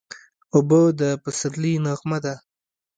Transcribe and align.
اوبه 0.53 0.79
د 0.99 1.01
پسرلي 1.23 1.73
نغمه 1.85 2.17
ده. 2.23 2.33